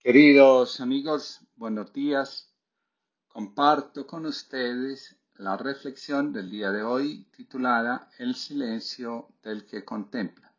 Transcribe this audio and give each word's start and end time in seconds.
Queridos 0.00 0.80
amigos, 0.80 1.40
buenos 1.56 1.92
días. 1.92 2.54
Comparto 3.26 4.06
con 4.06 4.26
ustedes 4.26 5.18
la 5.34 5.56
reflexión 5.56 6.32
del 6.32 6.50
día 6.50 6.70
de 6.70 6.84
hoy 6.84 7.24
titulada 7.36 8.08
El 8.16 8.36
silencio 8.36 9.34
del 9.42 9.66
que 9.66 9.84
contempla. 9.84 10.54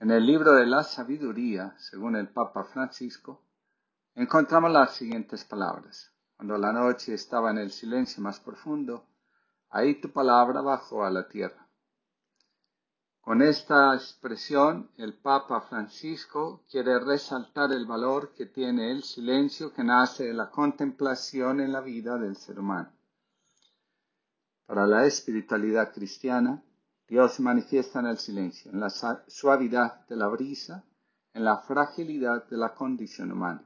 En 0.00 0.10
el 0.10 0.26
libro 0.26 0.54
de 0.54 0.66
la 0.66 0.82
sabiduría, 0.82 1.76
según 1.78 2.16
el 2.16 2.28
Papa 2.28 2.64
Francisco, 2.64 3.44
encontramos 4.16 4.72
las 4.72 4.96
siguientes 4.96 5.44
palabras. 5.44 6.12
Cuando 6.36 6.58
la 6.58 6.72
noche 6.72 7.14
estaba 7.14 7.52
en 7.52 7.58
el 7.58 7.70
silencio 7.70 8.20
más 8.20 8.40
profundo, 8.40 9.06
ahí 9.70 10.00
tu 10.00 10.10
palabra 10.10 10.62
bajó 10.62 11.04
a 11.04 11.10
la 11.12 11.28
tierra. 11.28 11.63
Con 13.24 13.40
esta 13.40 13.94
expresión, 13.94 14.90
el 14.98 15.14
Papa 15.14 15.62
Francisco 15.62 16.60
quiere 16.70 16.98
resaltar 16.98 17.72
el 17.72 17.86
valor 17.86 18.34
que 18.34 18.44
tiene 18.44 18.90
el 18.90 19.02
silencio 19.02 19.72
que 19.72 19.82
nace 19.82 20.24
de 20.24 20.34
la 20.34 20.50
contemplación 20.50 21.62
en 21.62 21.72
la 21.72 21.80
vida 21.80 22.18
del 22.18 22.36
ser 22.36 22.58
humano. 22.60 22.92
Para 24.66 24.86
la 24.86 25.06
espiritualidad 25.06 25.90
cristiana, 25.94 26.62
Dios 27.08 27.32
se 27.32 27.42
manifiesta 27.42 28.00
en 28.00 28.08
el 28.08 28.18
silencio, 28.18 28.70
en 28.70 28.80
la 28.80 28.90
suavidad 28.90 30.06
de 30.06 30.16
la 30.16 30.28
brisa, 30.28 30.84
en 31.32 31.46
la 31.46 31.56
fragilidad 31.62 32.46
de 32.50 32.58
la 32.58 32.74
condición 32.74 33.32
humana. 33.32 33.64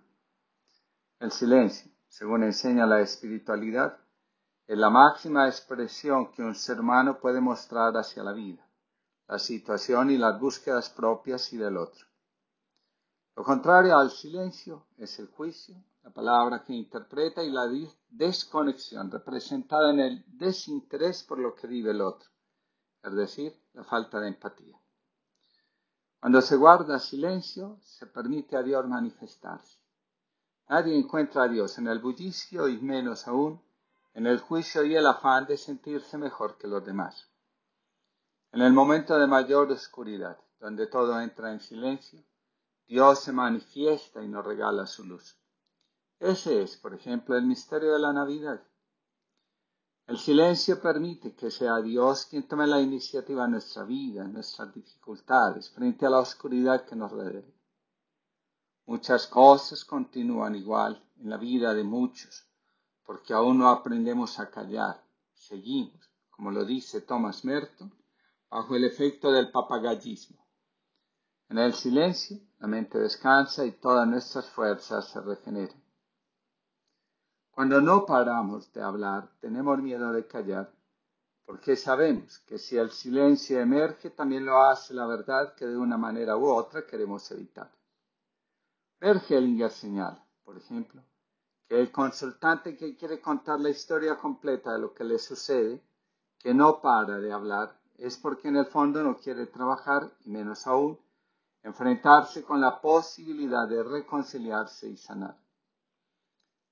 El 1.18 1.32
silencio, 1.32 1.90
según 2.06 2.44
enseña 2.44 2.86
la 2.86 3.00
espiritualidad, 3.00 3.98
es 4.68 4.78
la 4.78 4.88
máxima 4.88 5.48
expresión 5.48 6.30
que 6.30 6.42
un 6.42 6.54
ser 6.54 6.78
humano 6.78 7.18
puede 7.18 7.40
mostrar 7.40 7.96
hacia 7.96 8.22
la 8.22 8.32
vida 8.32 8.67
la 9.28 9.38
situación 9.38 10.10
y 10.10 10.16
las 10.16 10.40
búsquedas 10.40 10.88
propias 10.88 11.52
y 11.52 11.58
del 11.58 11.76
otro. 11.76 12.06
Lo 13.36 13.44
contrario 13.44 13.96
al 13.96 14.10
silencio 14.10 14.86
es 14.96 15.18
el 15.18 15.28
juicio, 15.28 15.76
la 16.02 16.10
palabra 16.10 16.64
que 16.64 16.72
interpreta 16.72 17.42
y 17.42 17.50
la 17.50 17.68
desconexión 18.08 19.10
representada 19.10 19.90
en 19.90 20.00
el 20.00 20.24
desinterés 20.26 21.22
por 21.22 21.38
lo 21.38 21.54
que 21.54 21.66
vive 21.66 21.90
el 21.90 22.00
otro, 22.00 22.28
es 23.02 23.14
decir, 23.14 23.62
la 23.74 23.84
falta 23.84 24.18
de 24.18 24.28
empatía. 24.28 24.80
Cuando 26.18 26.40
se 26.40 26.56
guarda 26.56 26.98
silencio, 26.98 27.78
se 27.82 28.06
permite 28.06 28.56
a 28.56 28.62
Dios 28.62 28.88
manifestarse. 28.88 29.78
Nadie 30.68 30.98
encuentra 30.98 31.44
a 31.44 31.48
Dios 31.48 31.78
en 31.78 31.86
el 31.86 32.00
bullicio 32.00 32.66
y 32.66 32.78
menos 32.78 33.28
aún 33.28 33.62
en 34.14 34.26
el 34.26 34.40
juicio 34.40 34.84
y 34.84 34.96
el 34.96 35.06
afán 35.06 35.46
de 35.46 35.56
sentirse 35.56 36.18
mejor 36.18 36.58
que 36.58 36.66
los 36.66 36.84
demás. 36.84 37.30
En 38.52 38.62
el 38.62 38.72
momento 38.72 39.18
de 39.18 39.26
mayor 39.26 39.70
oscuridad, 39.70 40.38
donde 40.58 40.86
todo 40.86 41.20
entra 41.20 41.52
en 41.52 41.60
silencio, 41.60 42.24
Dios 42.86 43.20
se 43.20 43.32
manifiesta 43.32 44.22
y 44.24 44.28
nos 44.28 44.44
regala 44.44 44.86
su 44.86 45.04
luz. 45.04 45.36
Ese 46.18 46.62
es, 46.62 46.76
por 46.76 46.94
ejemplo, 46.94 47.36
el 47.36 47.44
misterio 47.44 47.92
de 47.92 47.98
la 47.98 48.12
Navidad. 48.12 48.62
El 50.06 50.16
silencio 50.16 50.80
permite 50.80 51.34
que 51.34 51.50
sea 51.50 51.76
Dios 51.82 52.24
quien 52.24 52.48
tome 52.48 52.66
la 52.66 52.80
iniciativa 52.80 53.44
en 53.44 53.50
nuestra 53.50 53.84
vida, 53.84 54.24
en 54.24 54.32
nuestras 54.32 54.72
dificultades, 54.72 55.68
frente 55.68 56.06
a 56.06 56.10
la 56.10 56.20
oscuridad 56.20 56.86
que 56.86 56.96
nos 56.96 57.12
rodea. 57.12 57.44
Muchas 58.86 59.26
cosas 59.26 59.84
continúan 59.84 60.54
igual 60.54 61.06
en 61.18 61.28
la 61.28 61.36
vida 61.36 61.74
de 61.74 61.84
muchos, 61.84 62.46
porque 63.04 63.34
aún 63.34 63.58
no 63.58 63.68
aprendemos 63.68 64.40
a 64.40 64.50
callar, 64.50 65.04
seguimos, 65.34 66.10
como 66.30 66.50
lo 66.50 66.64
dice 66.64 67.02
Thomas 67.02 67.44
Merton, 67.44 67.92
bajo 68.50 68.76
el 68.76 68.84
efecto 68.84 69.30
del 69.30 69.50
papagallismo. 69.50 70.46
En 71.48 71.58
el 71.58 71.74
silencio, 71.74 72.38
la 72.58 72.66
mente 72.66 72.98
descansa 72.98 73.64
y 73.64 73.72
todas 73.72 74.06
nuestras 74.06 74.48
fuerzas 74.50 75.08
se 75.08 75.20
regeneran. 75.20 75.82
Cuando 77.50 77.80
no 77.80 78.06
paramos 78.06 78.72
de 78.72 78.82
hablar, 78.82 79.30
tenemos 79.40 79.78
miedo 79.78 80.12
de 80.12 80.26
callar, 80.26 80.72
porque 81.44 81.76
sabemos 81.76 82.38
que 82.40 82.58
si 82.58 82.76
el 82.76 82.90
silencio 82.90 83.58
emerge, 83.58 84.10
también 84.10 84.44
lo 84.44 84.62
hace 84.62 84.94
la 84.94 85.06
verdad 85.06 85.54
que 85.54 85.66
de 85.66 85.76
una 85.76 85.96
manera 85.96 86.36
u 86.36 86.46
otra 86.46 86.86
queremos 86.86 87.30
evitar. 87.30 87.70
Bergelinger 89.00 89.70
señala, 89.70 90.24
por 90.44 90.56
ejemplo, 90.56 91.02
que 91.66 91.80
el 91.80 91.90
consultante 91.90 92.76
que 92.76 92.96
quiere 92.96 93.20
contar 93.20 93.60
la 93.60 93.70
historia 93.70 94.16
completa 94.16 94.72
de 94.72 94.78
lo 94.78 94.92
que 94.92 95.04
le 95.04 95.18
sucede, 95.18 95.82
que 96.38 96.54
no 96.54 96.80
para 96.80 97.18
de 97.18 97.32
hablar, 97.32 97.78
es 97.98 98.16
porque 98.16 98.48
en 98.48 98.56
el 98.56 98.66
fondo 98.66 99.02
no 99.02 99.16
quiere 99.16 99.46
trabajar 99.46 100.10
y 100.24 100.30
menos 100.30 100.66
aún 100.66 100.98
enfrentarse 101.62 102.44
con 102.44 102.60
la 102.60 102.80
posibilidad 102.80 103.68
de 103.68 103.82
reconciliarse 103.82 104.88
y 104.88 104.96
sanar. 104.96 105.36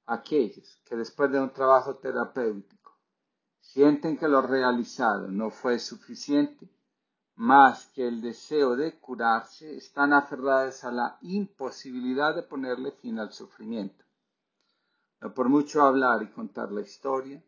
Aquellos 0.06 0.80
que 0.84 0.96
después 0.96 1.30
de 1.32 1.40
un 1.40 1.50
trabajo 1.50 1.96
terapéutico 1.96 2.96
sienten 3.60 4.16
que 4.16 4.28
lo 4.28 4.40
realizado 4.40 5.28
no 5.28 5.50
fue 5.50 5.80
suficiente, 5.80 6.70
más 7.34 7.86
que 7.88 8.06
el 8.06 8.22
deseo 8.22 8.76
de 8.76 8.98
curarse, 8.98 9.76
están 9.76 10.12
aferrados 10.12 10.84
a 10.84 10.92
la 10.92 11.18
imposibilidad 11.22 12.34
de 12.34 12.44
ponerle 12.44 12.92
fin 12.92 13.18
al 13.18 13.32
sufrimiento. 13.32 14.04
No 15.20 15.34
por 15.34 15.48
mucho 15.48 15.82
hablar 15.82 16.22
y 16.22 16.30
contar 16.30 16.70
la 16.70 16.82
historia, 16.82 17.42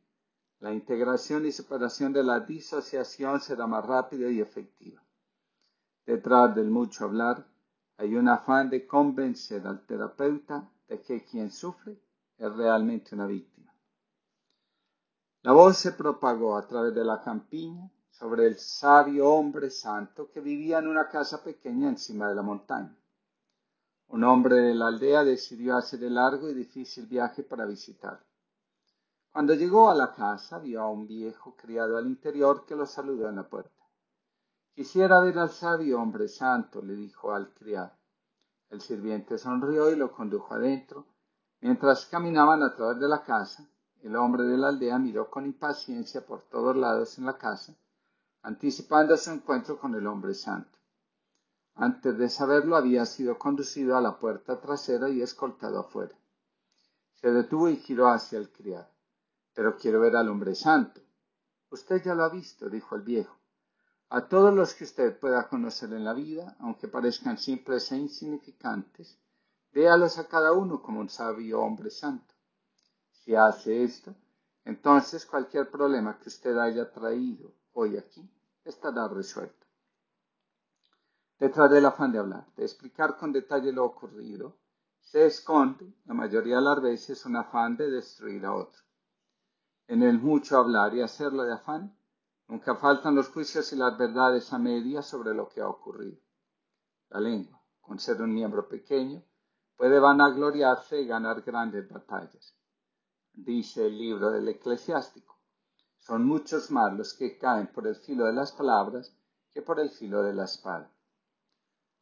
la 0.61 0.73
integración 0.73 1.47
y 1.47 1.53
separación 1.53 2.13
de 2.13 2.25
la 2.25 2.41
disociación 2.41 3.41
será 3.41 3.67
más 3.67 3.85
rápida 3.85 4.29
y 4.29 4.41
efectiva. 4.41 5.03
Detrás 6.05 6.55
del 6.55 6.71
mucho 6.71 7.05
hablar 7.05 7.47
hay 7.97 8.15
un 8.17 8.29
afán 8.29 8.71
de 8.71 8.87
convencer 8.87 9.67
al 9.67 9.85
terapeuta 9.87 10.69
de 10.89 11.01
que 11.01 11.25
quien 11.25 11.51
sufre 11.51 12.01
es 12.39 12.53
realmente 12.57 13.15
una 13.15 13.27
víctima. 13.27 13.73
La 15.43 15.53
voz 15.53 15.79
se 15.79 15.93
propagó 15.93 16.57
a 16.57 16.67
través 16.67 16.95
de 16.95 17.05
la 17.05 17.21
campiña 17.21 17.91
sobre 18.11 18.47
el 18.47 18.59
sabio 18.59 19.31
hombre 19.31 19.71
santo 19.71 20.31
que 20.31 20.41
vivía 20.41 20.79
en 20.79 20.89
una 20.89 21.09
casa 21.09 21.43
pequeña 21.43 21.89
encima 21.89 22.29
de 22.29 22.35
la 22.35 22.43
montaña. 22.43 22.97
Un 24.09 24.25
hombre 24.25 24.57
de 24.57 24.75
la 24.75 24.89
aldea 24.89 25.23
decidió 25.23 25.77
hacer 25.77 26.03
el 26.03 26.15
largo 26.15 26.49
y 26.49 26.55
difícil 26.55 27.07
viaje 27.07 27.43
para 27.45 27.67
visitarlo. 27.67 28.27
Cuando 29.31 29.55
llegó 29.55 29.91
a 29.91 29.95
la 29.95 30.15
casa, 30.15 30.59
vio 30.59 30.83
a 30.83 30.91
un 30.91 31.07
viejo 31.07 31.55
criado 31.55 31.97
al 31.97 32.07
interior 32.07 32.65
que 32.65 32.75
lo 32.75 32.87
saludó 32.87 33.29
en 33.29 33.37
la 33.37 33.49
puerta. 33.49 33.85
Quisiera 34.75 35.21
ver 35.21 35.39
al 35.39 35.51
sabio 35.51 36.01
hombre 36.01 36.29
santo, 36.29 36.83
le 36.83 36.95
dijo 36.95 37.33
al 37.33 37.53
criado. 37.53 37.93
El 38.71 38.81
sirviente 38.81 39.39
sonrió 39.39 39.91
y 39.91 39.97
lo 39.97 40.13
condujo 40.13 40.55
adentro. 40.55 41.07
Mientras 41.61 42.07
caminaban 42.07 42.63
a 42.63 42.75
través 42.75 43.01
de 43.01 43.09
la 43.09 43.23
casa, 43.23 43.69
el 44.03 44.17
hombre 44.17 44.45
de 44.45 44.57
la 44.57 44.69
aldea 44.69 44.99
miró 44.99 45.31
con 45.31 45.45
impaciencia 45.45 46.25
por 46.25 46.43
todos 46.49 46.77
lados 46.77 47.19
en 47.19 47.27
la 47.27 47.37
casa, 47.37 47.77
anticipando 48.43 49.17
su 49.17 49.31
encuentro 49.31 49.79
con 49.79 49.95
el 49.95 50.07
hombre 50.07 50.35
santo. 50.35 50.79
Antes 51.75 52.17
de 52.17 52.29
saberlo, 52.29 52.77
había 52.77 53.05
sido 53.05 53.39
conducido 53.39 53.97
a 53.97 54.01
la 54.01 54.19
puerta 54.19 54.61
trasera 54.61 55.11
y 55.11 55.23
escoltado 55.23 55.81
afuera. 55.81 56.17
Se 57.15 57.31
detuvo 57.31 57.69
y 57.69 57.77
giró 57.77 58.09
hacia 58.09 58.39
el 58.39 58.51
criado 58.51 58.89
pero 59.59 59.77
quiero 59.77 59.99
ver 59.99 60.15
al 60.15 60.29
hombre 60.29 60.55
santo. 60.55 61.01
Usted 61.71 62.01
ya 62.05 62.15
lo 62.15 62.23
ha 62.23 62.29
visto, 62.29 62.71
dijo 62.71 62.95
el 62.95 63.03
viejo. 63.03 63.37
A 64.09 64.29
todos 64.29 64.55
los 64.55 64.73
que 64.73 64.85
usted 64.85 65.19
pueda 65.19 65.49
conocer 65.49 65.93
en 65.95 66.05
la 66.05 66.13
vida, 66.13 66.57
aunque 66.61 66.87
parezcan 66.87 67.39
simples 67.39 67.91
e 67.91 67.97
insignificantes, 67.97 69.19
véalos 69.73 70.17
a 70.17 70.29
cada 70.29 70.53
uno 70.53 70.81
como 70.81 71.01
un 71.01 71.09
sabio 71.09 71.61
hombre 71.61 71.91
santo. 71.91 72.37
Si 73.11 73.35
hace 73.35 73.83
esto, 73.83 74.15
entonces 74.65 75.27
cualquier 75.27 75.69
problema 75.69 76.21
que 76.21 76.29
usted 76.29 76.57
haya 76.57 76.93
traído 76.93 77.53
hoy 77.73 77.97
aquí 77.97 78.31
estará 78.65 79.09
resuelto. 79.09 79.67
Detrás 81.37 81.69
del 81.69 81.87
afán 81.87 82.13
de 82.13 82.21
hablar, 82.21 82.47
de 82.55 82.63
explicar 82.63 83.17
con 83.17 83.33
detalle 83.33 83.73
lo 83.73 83.85
ocurrido, 83.87 84.57
se 85.01 85.27
esconde, 85.27 85.97
la 86.05 86.15
mayoría 86.15 86.59
de 86.59 86.63
las 86.63 86.81
veces, 86.81 87.27
un 87.27 87.35
afán 87.35 87.77
de 87.77 87.91
destruir 87.91 88.47
a 88.47 88.55
otro 88.55 88.88
en 89.89 90.03
el 90.03 90.21
mucho 90.21 90.59
hablar 90.59 90.95
y 90.95 91.01
hacerlo 91.01 91.45
de 91.45 91.55
afán, 91.55 91.97
nunca 92.47 92.77
faltan 92.77 93.15
los 93.15 93.31
juicios 93.31 93.73
y 93.73 93.77
las 93.77 93.97
verdades 93.97 94.53
a 94.53 94.59
medias 94.59 95.07
sobre 95.07 95.35
lo 95.35 95.49
que 95.49 95.63
ha 95.63 95.69
ocurrido. 95.69 96.19
La 97.09 97.21
lengua, 97.21 97.59
con 97.81 97.99
ser 97.99 98.21
un 98.21 98.35
miembro 98.35 98.69
pequeño, 98.69 99.25
puede 99.77 99.99
vanagloriarse 99.99 101.01
y 101.01 101.07
ganar 101.07 101.41
grandes 101.41 101.89
batallas. 101.89 102.55
Dice 103.33 103.87
el 103.87 103.97
libro 103.97 104.31
del 104.31 104.49
eclesiástico, 104.49 105.39
son 105.99 106.27
muchos 106.27 106.71
más 106.71 106.93
los 106.93 107.15
que 107.15 107.39
caen 107.39 107.69
por 107.69 107.87
el 107.87 107.97
filo 107.97 108.27
de 108.27 108.35
las 108.35 108.53
palabras 108.53 109.17
que 109.55 109.63
por 109.63 109.81
el 109.81 109.89
filo 109.89 110.23
de 110.23 110.35
la 110.35 110.45
espada. 110.45 110.93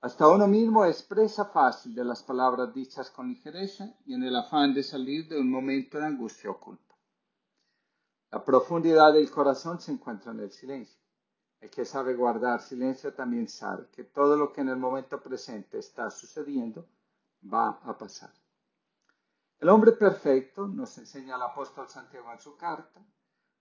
Hasta 0.01 0.29
uno 0.29 0.49
mismo 0.49 0.85
es 0.85 1.05
presa 1.05 1.45
fácil 1.45 1.95
de 1.95 2.05
las 2.05 2.23
palabras 2.25 2.75
dichas 2.75 3.11
con 3.11 3.29
ligereza 3.29 3.95
y 4.05 4.15
en 4.15 4.25
el 4.25 4.35
afán 4.35 4.75
de 4.75 4.83
salir 4.83 5.29
de 5.29 5.39
un 5.39 5.51
momento 5.51 5.99
de 5.99 6.07
angustia 6.07 6.51
oculta. 6.51 6.86
La 8.31 8.45
profundidad 8.45 9.13
del 9.13 9.31
corazón 9.31 9.81
se 9.81 9.93
encuentra 9.93 10.33
en 10.33 10.41
el 10.41 10.51
silencio. 10.51 11.01
El 11.61 11.71
que 11.71 11.85
sabe 11.85 12.15
guardar 12.15 12.61
silencio 12.61 13.15
también 13.15 13.49
sabe 13.49 13.89
que 13.91 14.05
todo 14.05 14.37
lo 14.37 14.53
que 14.53 14.61
en 14.61 14.69
el 14.69 14.77
momento 14.77 15.21
presente 15.21 15.79
está 15.79 16.11
sucediendo 16.11 16.87
va 17.43 17.81
a 17.83 17.97
pasar. 17.97 18.33
El 19.59 19.71
hombre 19.71 19.93
perfecto, 19.93 20.67
nos 20.67 20.99
enseña 20.99 21.37
el 21.37 21.43
apóstol 21.43 21.89
Santiago 21.89 22.31
en 22.31 22.39
su 22.39 22.57
carta, 22.57 23.01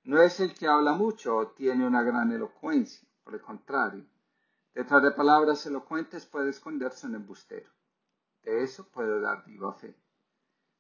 no 0.03 0.21
es 0.21 0.39
el 0.39 0.53
que 0.53 0.67
habla 0.67 0.93
mucho 0.93 1.37
o 1.37 1.47
tiene 1.47 1.87
una 1.87 2.03
gran 2.03 2.31
elocuencia, 2.31 3.07
por 3.23 3.33
el 3.33 3.41
contrario, 3.41 4.05
detrás 4.73 5.01
de 5.01 5.11
palabras 5.11 5.65
elocuentes 5.65 6.25
puede 6.25 6.49
esconderse 6.49 7.07
un 7.07 7.15
embustero. 7.15 7.71
De 8.43 8.63
eso 8.63 8.87
puedo 8.91 9.19
dar 9.21 9.43
viva 9.45 9.73
fe. 9.73 9.95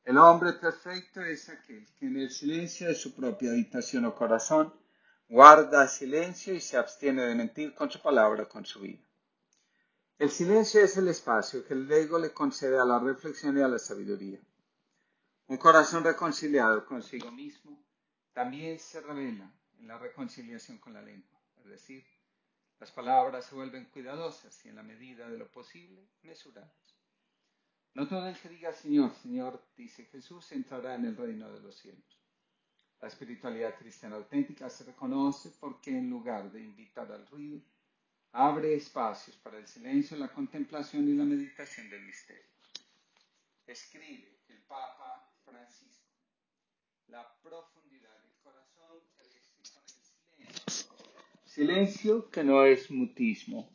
El 0.05 0.19
hombre 0.19 0.53
perfecto 0.53 1.21
es 1.21 1.49
aquel 1.49 1.83
que 1.95 2.05
en 2.05 2.17
el 2.17 2.29
silencio 2.29 2.87
de 2.87 2.93
su 2.93 3.15
propia 3.15 3.49
habitación 3.49 4.05
o 4.05 4.13
corazón 4.13 4.71
guarda 5.27 5.87
silencio 5.87 6.53
y 6.53 6.61
se 6.61 6.77
abstiene 6.77 7.23
de 7.23 7.33
mentir 7.33 7.73
con 7.73 7.89
su 7.89 7.99
palabra 7.99 8.43
o 8.43 8.47
con 8.47 8.67
su 8.67 8.81
vida. 8.81 9.03
El 10.19 10.29
silencio 10.29 10.81
es 10.81 10.95
el 10.97 11.07
espacio 11.07 11.65
que 11.65 11.73
el 11.73 11.91
ego 11.91 12.19
le 12.19 12.31
concede 12.31 12.77
a 12.77 12.85
la 12.85 12.99
reflexión 12.99 13.57
y 13.57 13.61
a 13.61 13.67
la 13.67 13.79
sabiduría. 13.79 14.39
Un 15.47 15.57
corazón 15.57 16.03
reconciliado 16.03 16.85
consigo 16.85 17.31
mismo 17.31 17.83
también 18.31 18.77
se 18.77 19.01
revela 19.01 19.51
en 19.79 19.87
la 19.87 19.97
reconciliación 19.97 20.77
con 20.77 20.93
la 20.93 21.01
lengua, 21.01 21.41
es 21.57 21.65
decir, 21.65 22.05
las 22.79 22.91
palabras 22.91 23.45
se 23.45 23.55
vuelven 23.55 23.85
cuidadosas 23.85 24.63
y 24.65 24.69
en 24.69 24.75
la 24.75 24.83
medida 24.83 25.27
de 25.27 25.39
lo 25.39 25.49
posible 25.49 26.07
mesuradas. 26.21 26.84
No 27.95 28.09
todo 28.09 28.27
el 28.27 28.37
que 28.37 28.49
diga 28.49 28.73
Señor, 28.73 29.15
Señor, 29.15 29.63
dice 29.77 30.03
Jesús, 30.11 30.51
entrará 30.51 30.95
en 30.95 31.05
el 31.05 31.15
reino 31.15 31.49
de 31.49 31.61
los 31.61 31.77
cielos. 31.77 32.19
La 33.01 33.07
espiritualidad 33.07 33.77
cristiana 33.77 34.17
auténtica 34.17 34.69
se 34.69 34.83
reconoce 34.83 35.51
porque 35.61 35.91
en 35.91 36.09
lugar 36.09 36.51
de 36.51 36.61
invitar 36.61 37.09
al 37.09 37.25
ruido, 37.27 37.61
abre 38.33 38.75
espacios 38.75 39.37
para 39.37 39.57
el 39.57 39.65
silencio, 39.65 40.17
la 40.17 40.27
contemplación 40.27 41.07
y 41.07 41.13
la 41.13 41.23
meditación 41.23 41.89
del 41.89 42.01
misterio. 42.01 42.43
Escribe 43.65 44.39
el 44.49 44.57
Papa 44.63 45.31
Francisco. 45.45 46.03
La 47.07 47.25
profundidad 47.41 48.17
del 48.23 48.33
corazón 48.43 48.99
con 49.15 49.25
el 49.25 49.41
silencio. 50.51 50.95
Silencio 51.45 52.29
que 52.29 52.43
no 52.43 52.65
es 52.65 52.91
mutismo, 52.91 53.73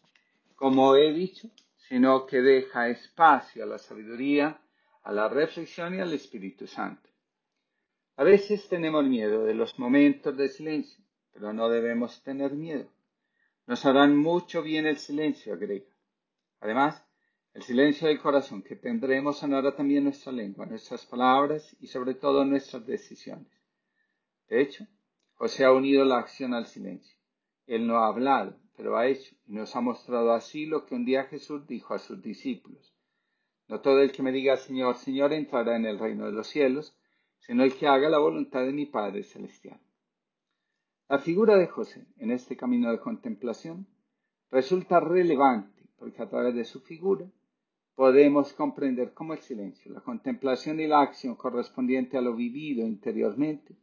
como 0.57 0.95
he 0.97 1.11
dicho, 1.15 1.51
sino 1.91 2.25
que 2.25 2.41
deja 2.41 2.89
espacio 2.89 3.65
a 3.65 3.67
la 3.67 3.77
sabiduría, 3.77 4.61
a 5.03 5.11
la 5.11 5.29
reflexión 5.29 5.97
y 5.97 5.99
al 5.99 6.13
Espíritu 6.13 6.69
Santo. 6.69 7.11
A 8.15 8.23
veces 8.23 8.69
tenemos 8.69 9.05
miedo 9.05 9.45
de 9.45 9.55
los 9.55 9.77
momentos 9.77 10.37
de 10.37 10.49
silencio, 10.49 11.05
pero 11.33 11.53
no 11.53 11.69
debemos 11.69 12.23
tener 12.23 12.53
miedo. 12.53 12.89
Nos 13.67 13.85
harán 13.87 14.17
mucho 14.17 14.63
bien 14.63 14.87
el 14.87 14.99
silencio, 14.99 15.53
agrega. 15.53 15.91
Además, 16.61 17.05
el 17.55 17.63
silencio 17.65 18.07
del 18.07 18.21
corazón 18.21 18.63
que 18.63 18.77
tendremos 18.77 19.39
sanará 19.39 19.75
también 19.75 20.05
nuestra 20.05 20.31
lengua, 20.31 20.67
nuestras 20.67 21.05
palabras 21.07 21.77
y 21.81 21.89
sobre 21.89 22.15
todo 22.15 22.45
nuestras 22.45 22.87
decisiones. 22.87 23.51
De 24.49 24.61
hecho, 24.61 24.87
José 25.35 25.65
ha 25.65 25.73
unido 25.73 26.05
la 26.05 26.19
acción 26.19 26.55
al 26.55 26.67
silencio. 26.67 27.17
Él 27.67 27.85
no 27.85 27.99
ha 27.99 28.07
hablado, 28.07 28.57
pero 28.81 28.97
ha 28.97 29.07
hecho, 29.07 29.37
y 29.47 29.53
nos 29.53 29.77
ha 29.77 29.83
mostrado 29.83 30.33
así 30.33 30.65
lo 30.65 30.87
que 30.87 30.95
un 30.95 31.05
día 31.05 31.25
Jesús 31.25 31.67
dijo 31.67 31.93
a 31.93 31.99
sus 31.99 32.23
discípulos. 32.23 32.95
No 33.69 33.83
todo 33.83 34.01
el 34.01 34.11
que 34.11 34.23
me 34.23 34.33
diga 34.33 34.57
Señor, 34.57 34.97
Señor 34.97 35.35
entrará 35.35 35.77
en 35.77 35.85
el 35.85 35.99
reino 35.99 36.25
de 36.25 36.33
los 36.33 36.47
cielos, 36.47 36.97
sino 37.41 37.63
el 37.63 37.75
que 37.75 37.87
haga 37.87 38.09
la 38.09 38.17
voluntad 38.17 38.65
de 38.65 38.73
mi 38.73 38.87
Padre 38.87 39.23
Celestial. 39.23 39.79
La 41.11 41.19
figura 41.19 41.59
de 41.59 41.67
José 41.67 42.07
en 42.17 42.31
este 42.31 42.57
camino 42.57 42.91
de 42.91 43.01
contemplación 43.01 43.87
resulta 44.51 44.99
relevante 44.99 45.85
porque 45.99 46.23
a 46.23 46.31
través 46.31 46.55
de 46.55 46.65
su 46.65 46.81
figura 46.81 47.27
podemos 47.95 48.55
comprender 48.55 49.13
cómo 49.13 49.35
el 49.35 49.41
silencio, 49.41 49.93
la 49.93 50.01
contemplación 50.01 50.81
y 50.81 50.87
la 50.87 51.03
acción 51.03 51.35
correspondiente 51.35 52.17
a 52.17 52.23
lo 52.23 52.35
vivido 52.35 52.87
interiormente 52.87 53.77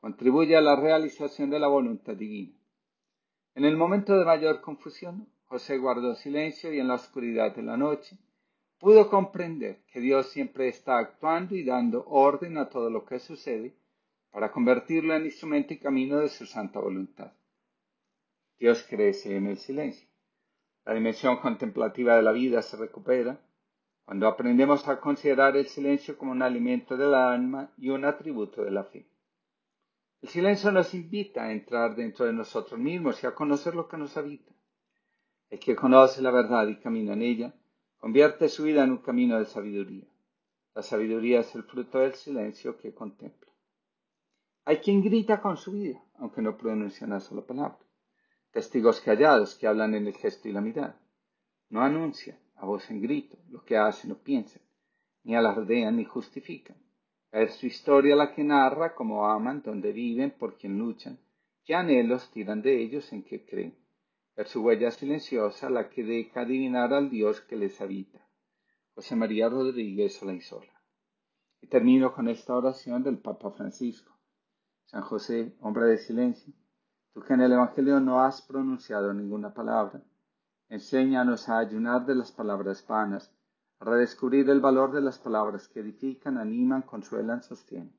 contribuye 0.00 0.56
a 0.56 0.60
la 0.60 0.74
realización 0.74 1.50
de 1.50 1.60
la 1.60 1.68
voluntad 1.68 2.16
divina. 2.16 2.63
En 3.54 3.64
el 3.64 3.76
momento 3.76 4.18
de 4.18 4.24
mayor 4.24 4.60
confusión, 4.60 5.28
José 5.44 5.78
guardó 5.78 6.16
silencio 6.16 6.72
y 6.72 6.80
en 6.80 6.88
la 6.88 6.94
oscuridad 6.94 7.54
de 7.54 7.62
la 7.62 7.76
noche 7.76 8.18
pudo 8.78 9.08
comprender 9.08 9.84
que 9.86 10.00
Dios 10.00 10.30
siempre 10.30 10.66
está 10.68 10.98
actuando 10.98 11.54
y 11.54 11.64
dando 11.64 12.04
orden 12.08 12.58
a 12.58 12.68
todo 12.68 12.90
lo 12.90 13.04
que 13.04 13.20
sucede 13.20 13.76
para 14.32 14.50
convertirlo 14.50 15.14
en 15.14 15.26
instrumento 15.26 15.72
y 15.72 15.78
camino 15.78 16.18
de 16.18 16.28
su 16.28 16.46
santa 16.46 16.80
voluntad. 16.80 17.32
Dios 18.58 18.84
crece 18.88 19.36
en 19.36 19.46
el 19.46 19.58
silencio. 19.58 20.08
La 20.84 20.94
dimensión 20.94 21.36
contemplativa 21.36 22.16
de 22.16 22.22
la 22.22 22.32
vida 22.32 22.60
se 22.60 22.76
recupera 22.76 23.40
cuando 24.04 24.26
aprendemos 24.26 24.86
a 24.88 25.00
considerar 25.00 25.56
el 25.56 25.66
silencio 25.66 26.18
como 26.18 26.32
un 26.32 26.42
alimento 26.42 26.96
del 26.96 27.14
alma 27.14 27.72
y 27.78 27.90
un 27.90 28.04
atributo 28.04 28.64
de 28.64 28.72
la 28.72 28.82
fe. 28.82 29.06
El 30.24 30.30
silencio 30.30 30.72
nos 30.72 30.94
invita 30.94 31.42
a 31.42 31.52
entrar 31.52 31.94
dentro 31.94 32.24
de 32.24 32.32
nosotros 32.32 32.80
mismos 32.80 33.22
y 33.22 33.26
a 33.26 33.34
conocer 33.34 33.74
lo 33.74 33.86
que 33.86 33.98
nos 33.98 34.16
habita. 34.16 34.54
El 35.50 35.58
que 35.58 35.76
conoce 35.76 36.22
la 36.22 36.30
verdad 36.30 36.66
y 36.66 36.76
camina 36.76 37.12
en 37.12 37.20
ella, 37.20 37.54
convierte 37.98 38.48
su 38.48 38.62
vida 38.62 38.84
en 38.84 38.92
un 38.92 39.02
camino 39.02 39.38
de 39.38 39.44
sabiduría. 39.44 40.06
La 40.74 40.80
sabiduría 40.82 41.40
es 41.40 41.54
el 41.54 41.64
fruto 41.64 41.98
del 41.98 42.14
silencio 42.14 42.78
que 42.78 42.94
contempla. 42.94 43.52
Hay 44.64 44.78
quien 44.78 45.02
grita 45.02 45.42
con 45.42 45.58
su 45.58 45.72
vida, 45.72 46.02
aunque 46.16 46.40
no 46.40 46.56
pronuncia 46.56 47.06
una 47.06 47.20
sola 47.20 47.42
palabra 47.42 47.84
testigos 48.50 49.02
callados 49.02 49.56
que 49.56 49.66
hablan 49.66 49.94
en 49.94 50.06
el 50.06 50.14
gesto 50.14 50.48
y 50.48 50.52
la 50.52 50.62
mirada. 50.62 50.98
No 51.68 51.82
anuncian 51.82 52.38
a 52.56 52.64
voz 52.64 52.90
en 52.90 53.02
grito 53.02 53.36
lo 53.50 53.62
que 53.62 53.76
hacen 53.76 54.12
o 54.12 54.14
piensan, 54.16 54.62
ni 55.22 55.36
alardean 55.36 55.96
ni 55.96 56.06
justifican. 56.06 56.82
Es 57.34 57.56
su 57.56 57.66
historia 57.66 58.14
la 58.14 58.32
que 58.32 58.44
narra 58.44 58.94
cómo 58.94 59.26
aman, 59.26 59.60
donde 59.60 59.90
viven, 59.90 60.30
por 60.30 60.56
quien 60.56 60.78
luchan, 60.78 61.18
qué 61.64 61.74
anhelos 61.74 62.30
tiran 62.30 62.62
de 62.62 62.80
ellos 62.80 63.12
en 63.12 63.24
qué 63.24 63.44
creen. 63.44 63.76
Es 64.36 64.50
su 64.50 64.62
huella 64.62 64.92
silenciosa 64.92 65.68
la 65.68 65.90
que 65.90 66.04
deja 66.04 66.42
adivinar 66.42 66.94
al 66.94 67.10
Dios 67.10 67.40
que 67.40 67.56
les 67.56 67.80
habita. 67.80 68.24
José 68.94 69.16
María 69.16 69.48
Rodríguez 69.48 70.14
Sola. 70.14 70.80
Y 71.60 71.66
termino 71.66 72.14
con 72.14 72.28
esta 72.28 72.54
oración 72.54 73.02
del 73.02 73.18
Papa 73.18 73.50
Francisco. 73.50 74.16
San 74.84 75.02
José, 75.02 75.56
hombre 75.60 75.86
de 75.86 75.98
silencio, 75.98 76.54
Tú 77.12 77.20
que 77.20 77.34
en 77.34 77.40
el 77.40 77.52
Evangelio 77.52 77.98
no 77.98 78.20
has 78.20 78.42
pronunciado 78.42 79.12
ninguna 79.12 79.52
palabra, 79.52 80.00
enséñanos 80.68 81.48
a 81.48 81.58
ayunar 81.58 82.06
de 82.06 82.14
las 82.14 82.30
palabras 82.30 82.86
vanas, 82.86 83.34
redescubrir 83.84 84.48
el 84.48 84.60
valor 84.60 84.92
de 84.92 85.02
las 85.02 85.18
palabras 85.18 85.68
que 85.68 85.80
edifican, 85.80 86.38
animan, 86.38 86.82
consuelan, 86.82 87.42
sostienen. 87.42 87.94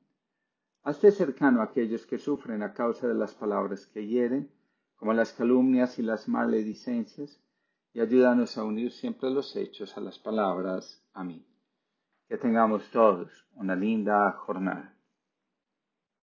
Hazte 0.82 1.12
cercano 1.12 1.60
a 1.60 1.64
aquellos 1.64 2.06
que 2.06 2.18
sufren 2.18 2.62
a 2.62 2.72
causa 2.72 3.06
de 3.06 3.14
las 3.14 3.34
palabras 3.34 3.86
que 3.86 4.06
hieren, 4.06 4.50
como 4.96 5.12
las 5.12 5.32
calumnias 5.32 5.98
y 5.98 6.02
las 6.02 6.28
maledicencias, 6.28 7.40
y 7.92 8.00
ayúdanos 8.00 8.58
a 8.58 8.64
unir 8.64 8.90
siempre 8.92 9.30
los 9.30 9.54
hechos 9.56 9.96
a 9.96 10.00
las 10.00 10.18
palabras. 10.18 11.02
Amén. 11.12 11.46
Que 12.28 12.36
tengamos 12.36 12.90
todos 12.90 13.30
una 13.54 13.76
linda 13.76 14.32
jornada. 14.32 14.95